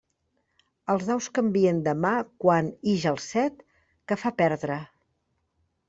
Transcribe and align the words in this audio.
Els 0.93 1.05
daus 1.09 1.27
canvien 1.35 1.83
de 1.89 1.95
mà 2.07 2.15
quan 2.45 2.73
ix 2.95 3.07
el 3.13 3.23
set, 3.29 3.65
que 4.09 4.21
fa 4.25 4.37
perdre. 4.45 4.81